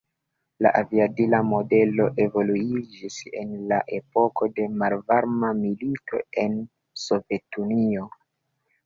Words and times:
La 0.65 0.69
aviadila 0.77 1.41
modelo 1.49 2.07
evoluiĝis 2.23 3.17
en 3.41 3.51
la 3.73 3.79
epoko 3.97 4.47
de 4.61 4.65
Malvarma 4.79 5.53
Milito 5.59 6.23
en 6.45 6.57
Sovetunio. 7.03 8.09